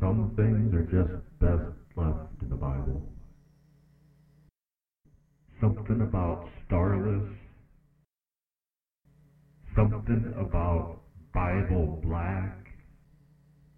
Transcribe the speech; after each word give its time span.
Some 0.00 0.32
things 0.36 0.74
are 0.74 0.82
just 0.82 1.24
best 1.40 1.74
left 1.96 2.42
in 2.42 2.50
the 2.50 2.56
Bible. 2.56 3.02
Something 5.60 6.02
about 6.02 6.48
starless. 6.66 7.30
Something 9.74 10.34
about 10.38 11.00
Bible 11.32 12.00
black. 12.02 12.68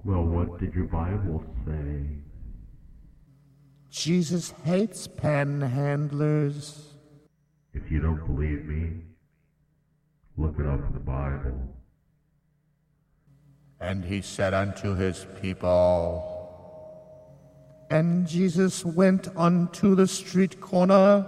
Well, 0.05 0.25
what 0.25 0.59
did 0.59 0.75
your 0.75 0.87
Bible 0.87 1.45
say? 1.65 2.19
Jesus 3.91 4.53
hates 4.65 5.07
panhandlers. 5.07 6.95
If 7.75 7.91
you 7.91 8.01
don't 8.01 8.27
believe 8.27 8.65
me, 8.65 9.03
look 10.37 10.57
it 10.59 10.67
up 10.67 10.85
in 10.87 10.93
the 10.95 11.01
Bible. 11.01 11.78
And 13.81 14.05
he 14.05 14.23
said 14.23 14.55
unto 14.55 14.95
his 14.95 15.25
people, 15.41 16.35
And 17.91 18.27
Jesus 18.27 18.85
went 18.85 19.29
unto 19.37 19.95
the 19.95 20.09
street 20.09 20.61
corner 20.61 21.25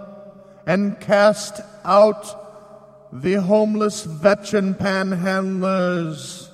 and 0.67 0.99
cast 0.99 1.61
out 1.85 3.11
the 3.13 3.35
homeless 3.35 4.03
veteran 4.03 4.73
panhandlers. 4.75 6.49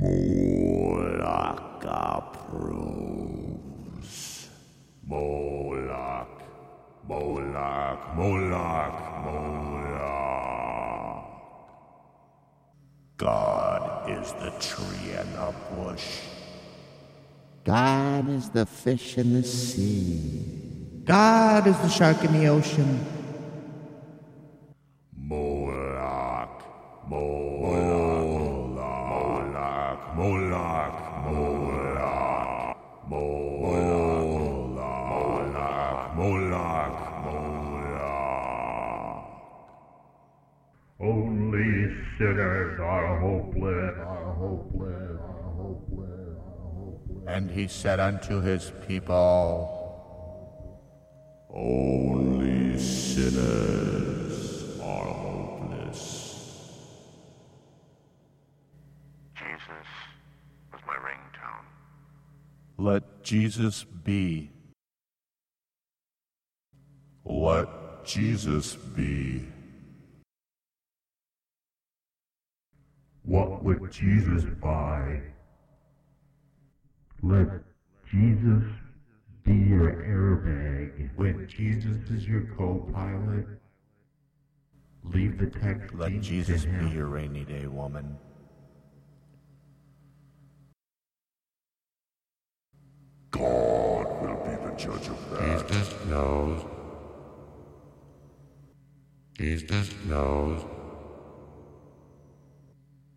Moloch 0.00 1.84
approves. 1.86 3.40
Moloch, 5.06 6.42
Moloch, 7.08 8.16
Moloch, 8.16 9.24
Moloch. 9.24 9.83
God 13.16 14.10
is 14.10 14.32
the 14.32 14.50
tree 14.58 15.12
and 15.12 15.32
the 15.34 15.54
bush. 15.76 16.18
God 17.64 18.28
is 18.28 18.50
the 18.50 18.66
fish 18.66 19.16
in 19.18 19.34
the 19.34 19.44
sea. 19.44 20.42
God 21.04 21.66
is 21.68 21.78
the 21.78 21.88
shark 21.88 22.24
in 22.24 22.32
the 22.32 22.46
ocean. 22.48 23.06
Moloch, 25.16 26.62
Moloch, 27.08 28.34
Moloch, 30.16 30.16
Moloch, 30.16 31.24
Moloch, 31.24 32.76
Moloch, 33.08 33.94
Moloch, 36.16 36.96
Moloch. 37.24 38.14
Only 41.00 41.83
sinners 42.18 42.80
are 42.80 43.20
hopeless. 43.20 43.94
Are 43.98 44.34
hopeless. 44.34 45.20
Are 45.20 45.52
hopeless. 45.56 46.38
And 47.26 47.50
he 47.50 47.68
said 47.68 48.00
unto 48.00 48.40
his 48.40 48.72
people, 48.86 49.80
Only 51.50 52.78
sinners 52.78 54.78
are 54.80 55.04
hopeless. 55.04 56.70
Jesus 59.34 59.86
was 60.72 60.80
my 60.86 60.96
ringtone. 60.96 61.66
Let 62.78 63.22
Jesus 63.22 63.84
be. 63.84 64.50
Let 67.24 67.68
Jesus 68.04 68.76
be. 68.76 69.53
What 73.24 73.64
would 73.64 73.90
Jesus 73.90 74.44
buy? 74.60 75.20
Let 77.22 77.48
Jesus 78.10 78.64
be 79.44 79.54
your 79.54 79.92
airbag. 79.92 81.10
When 81.16 81.48
Jesus 81.48 81.96
is 82.10 82.26
your 82.26 82.42
co-pilot, 82.56 83.46
leave 85.04 85.38
the 85.38 85.46
text 85.46 85.94
Let 85.94 86.20
Jesus 86.20 86.62
to 86.62 86.68
him. 86.68 86.88
be 86.88 86.94
your 86.94 87.06
rainy 87.06 87.44
day 87.44 87.66
woman. 87.66 88.16
God 93.30 94.22
will 94.22 94.44
be 94.44 94.68
the 94.68 94.74
judge 94.76 95.08
of 95.08 95.30
that. 95.30 95.66
Jesus 95.66 95.94
knows. 96.06 96.62
Jesus 99.32 99.90
knows. 100.06 100.62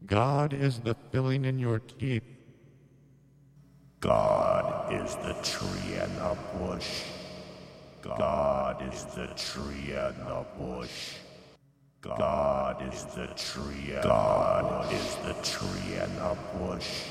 God 0.07 0.53
is 0.53 0.79
the 0.79 0.95
filling 1.11 1.43
in 1.43 1.59
your 1.59 1.79
teeth. 1.79 2.23
God 3.99 4.93
is 4.93 5.15
the 5.17 5.33
tree 5.43 5.95
and 5.95 6.17
the 6.17 6.37
bush. 6.57 7.03
God 8.01 8.81
is 8.93 9.03
the 9.03 9.27
tree 9.35 9.91
and 9.91 10.15
the 10.25 10.45
bush. 10.57 11.15
God 11.99 12.81
is 12.93 13.03
the 13.03 13.27
tree 13.35 13.95
and 13.95 14.03
God 14.03 14.93
is 14.93 15.15
the 15.25 15.33
tree 15.43 15.95
and 15.97 16.17
the 16.17 16.37
bush. 16.57 17.03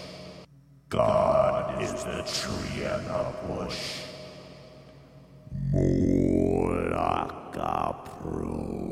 God 0.88 1.82
is 1.82 1.92
the 1.92 2.22
tree 2.22 2.84
and 2.84 3.06
the 3.06 3.34
bush. 3.46 4.00
Moloch 5.70 7.56
approve. 7.58 8.85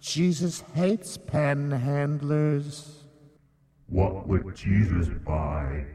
Jesus 0.00 0.62
hates 0.74 1.18
panhandlers. 1.18 2.90
What 3.88 4.28
would 4.28 4.54
Jesus 4.54 5.08
buy? 5.08 5.86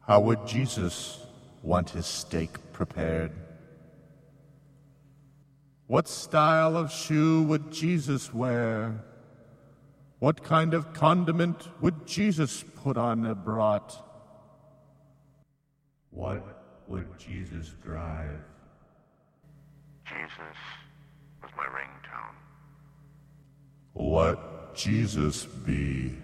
How 0.00 0.20
would 0.20 0.46
Jesus 0.46 1.24
want 1.62 1.90
his 1.90 2.06
steak 2.06 2.72
prepared? 2.72 3.32
What 5.86 6.08
style 6.08 6.76
of 6.76 6.90
shoe 6.90 7.42
would 7.44 7.70
Jesus 7.70 8.34
wear? 8.34 9.02
What 10.18 10.42
kind 10.42 10.74
of 10.74 10.92
condiment 10.92 11.68
would 11.80 12.06
Jesus 12.06 12.64
put 12.82 12.96
on 12.96 13.26
a 13.26 13.34
brat? 13.34 13.94
What 16.10 16.82
would 16.86 17.18
Jesus 17.18 17.74
drive? 17.82 18.40
Jesus 20.06 20.36
was 20.38 20.38
my 20.38 20.83
ringtone. 21.76 22.36
Let 23.94 24.38
Jesus 24.74 25.44
be. 25.44 26.14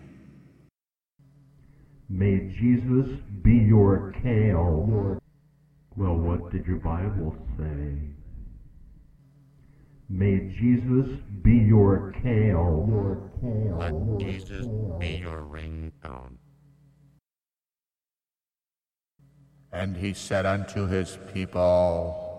May 2.09 2.53
Jesus 2.59 3.09
be 3.43 3.55
your 3.55 4.13
kale. 4.23 5.21
Well, 5.97 6.17
what 6.17 6.51
did 6.51 6.67
your 6.67 6.79
Bible 6.79 7.37
say? 7.59 7.99
May 10.09 10.53
Jesus 10.59 11.09
be 11.43 11.53
your 11.53 12.13
kale. 12.21 13.31
Let 13.79 13.95
Jesus 14.19 14.67
be 14.99 15.19
your 15.19 15.43
ringtone. 15.43 16.37
And 19.73 19.97
he 19.97 20.15
said 20.15 20.47
unto 20.47 20.89
his 20.89 21.17
people, 21.33 22.30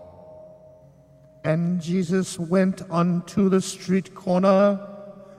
And 1.44 1.80
Jesus 1.80 2.38
went 2.38 2.82
unto 2.90 3.48
the 3.48 3.60
street 3.60 4.14
corner 4.14 4.80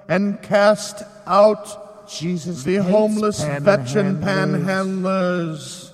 and 0.10 0.42
cast 0.42 1.04
out 1.26 2.10
Jesus 2.10 2.64
the 2.64 2.76
hates 2.76 2.90
homeless 2.90 3.44
veteran 3.44 4.18
panhandlers. 4.22 4.24
panhandlers. 4.24 5.90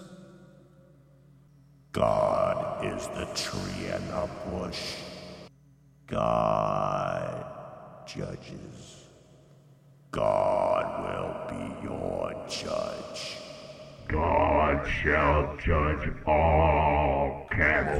God 1.92 2.86
is 2.86 3.07
the 3.07 3.25
tree 3.36 3.88
and 3.88 4.10
the 4.10 4.30
bush. 4.51 4.95
God 6.07 7.45
judges. 8.07 9.06
God 10.12 10.86
will 11.06 11.57
be 11.57 11.84
your 11.84 12.34
judge. 12.50 13.38
God 14.07 14.88
shall 14.88 15.56
judge 15.57 16.12
all 16.25 17.48
cats 17.51 18.00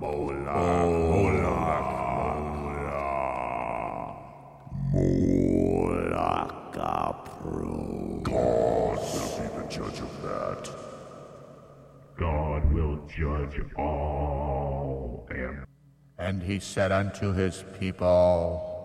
dogs. 0.00 0.46
Moloch, 0.46 0.56
Moloch, 1.10 1.96
Moloch. 4.92 6.72
God 8.24 8.98
will 9.06 9.36
be 9.38 9.46
the 9.56 9.64
judge 9.68 10.00
of 10.00 10.22
that. 10.22 10.64
God 12.18 12.72
will 12.72 12.96
judge 13.06 13.60
all. 13.76 15.28
And 16.18 16.42
he 16.42 16.58
said 16.60 16.92
unto 16.92 17.32
his 17.32 17.62
people, 17.78 18.75